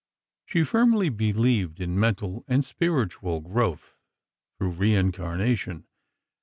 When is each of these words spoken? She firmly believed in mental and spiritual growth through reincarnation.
She 0.47 0.63
firmly 0.63 1.09
believed 1.09 1.79
in 1.79 1.99
mental 1.99 2.43
and 2.47 2.65
spiritual 2.65 3.39
growth 3.39 3.99
through 4.57 4.71
reincarnation. 4.71 5.85